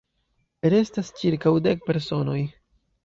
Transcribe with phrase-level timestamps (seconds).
[0.75, 2.39] Restas ĉirkaŭ dek personoj.